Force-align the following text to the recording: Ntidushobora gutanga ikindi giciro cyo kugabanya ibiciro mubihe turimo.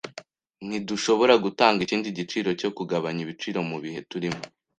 Ntidushobora 0.67 1.33
gutanga 1.43 1.79
ikindi 1.85 2.07
giciro 2.17 2.49
cyo 2.59 2.69
kugabanya 2.77 3.21
ibiciro 3.25 3.59
mubihe 3.69 3.99
turimo. 4.09 4.41